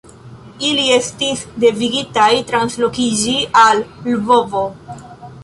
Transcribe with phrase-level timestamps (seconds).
[0.69, 4.65] Ili estis devigitaj translokiĝi al Lvovo.